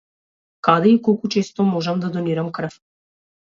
Каде 0.67 0.93
и 0.95 1.01
колку 1.09 1.31
често 1.37 1.67
можам 1.69 2.03
да 2.07 2.13
донирам 2.19 2.53
крв? 2.59 2.83